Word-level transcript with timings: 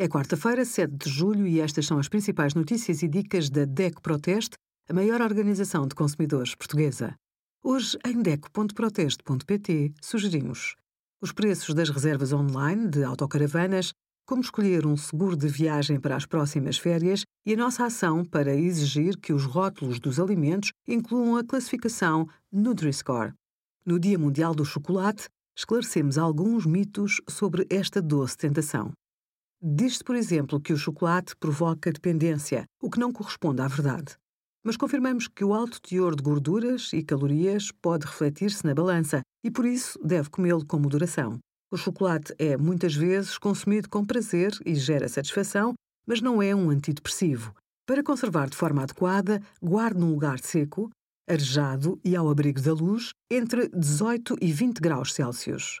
É 0.00 0.06
quarta-feira, 0.06 0.64
7 0.64 0.94
de 0.94 1.10
julho, 1.10 1.44
e 1.44 1.58
estas 1.58 1.84
são 1.84 1.98
as 1.98 2.08
principais 2.08 2.54
notícias 2.54 3.02
e 3.02 3.08
dicas 3.08 3.50
da 3.50 3.64
DECO 3.64 4.00
Proteste, 4.00 4.54
a 4.88 4.92
maior 4.92 5.20
organização 5.20 5.88
de 5.88 5.94
consumidores 5.96 6.54
portuguesa. 6.54 7.16
Hoje, 7.64 7.98
em 8.06 8.22
DECO.proteste.pt, 8.22 9.92
sugerimos 10.00 10.76
os 11.20 11.32
preços 11.32 11.74
das 11.74 11.90
reservas 11.90 12.32
online 12.32 12.86
de 12.86 13.02
autocaravanas, 13.02 13.90
como 14.24 14.40
escolher 14.40 14.86
um 14.86 14.96
seguro 14.96 15.36
de 15.36 15.48
viagem 15.48 15.98
para 15.98 16.14
as 16.14 16.24
próximas 16.24 16.78
férias 16.78 17.24
e 17.44 17.54
a 17.54 17.56
nossa 17.56 17.84
ação 17.84 18.24
para 18.24 18.54
exigir 18.54 19.16
que 19.16 19.32
os 19.32 19.44
rótulos 19.46 19.98
dos 19.98 20.20
alimentos 20.20 20.70
incluam 20.86 21.36
a 21.36 21.42
classificação 21.42 22.28
Nutri-Score. 22.52 23.32
No 23.84 23.98
Dia 23.98 24.16
Mundial 24.16 24.54
do 24.54 24.64
Chocolate, 24.64 25.26
esclarecemos 25.58 26.16
alguns 26.16 26.64
mitos 26.66 27.20
sobre 27.28 27.66
esta 27.68 28.00
doce 28.00 28.36
tentação. 28.36 28.92
Diz-se, 29.60 30.04
por 30.04 30.14
exemplo, 30.14 30.60
que 30.60 30.72
o 30.72 30.76
chocolate 30.76 31.34
provoca 31.34 31.90
dependência, 31.90 32.64
o 32.80 32.88
que 32.88 33.00
não 33.00 33.12
corresponde 33.12 33.60
à 33.60 33.66
verdade. 33.66 34.16
Mas 34.64 34.76
confirmamos 34.76 35.26
que 35.26 35.44
o 35.44 35.52
alto 35.52 35.80
teor 35.82 36.14
de 36.14 36.22
gorduras 36.22 36.92
e 36.92 37.02
calorias 37.02 37.72
pode 37.72 38.06
refletir-se 38.06 38.64
na 38.64 38.72
balança 38.72 39.20
e, 39.42 39.50
por 39.50 39.64
isso, 39.64 39.98
deve 40.00 40.30
comê-lo 40.30 40.64
com 40.64 40.78
moderação. 40.78 41.40
O 41.72 41.76
chocolate 41.76 42.32
é 42.38 42.56
muitas 42.56 42.94
vezes 42.94 43.36
consumido 43.36 43.88
com 43.88 44.04
prazer 44.04 44.56
e 44.64 44.76
gera 44.76 45.08
satisfação, 45.08 45.74
mas 46.06 46.20
não 46.20 46.40
é 46.40 46.54
um 46.54 46.70
antidepressivo. 46.70 47.52
Para 47.84 48.04
conservar 48.04 48.48
de 48.48 48.56
forma 48.56 48.84
adequada, 48.84 49.42
guarde 49.60 49.98
num 49.98 50.12
lugar 50.12 50.38
seco, 50.38 50.88
arejado 51.28 51.98
e 52.04 52.14
ao 52.14 52.30
abrigo 52.30 52.60
da 52.60 52.72
luz, 52.72 53.10
entre 53.28 53.68
18 53.70 54.36
e 54.40 54.52
20 54.52 54.78
graus 54.78 55.12
Celsius. 55.12 55.80